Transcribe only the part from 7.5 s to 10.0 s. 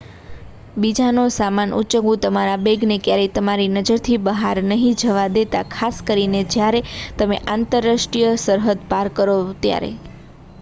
આંતરાષ્ટ્રીય સરહદ પાર કરો ત્યારે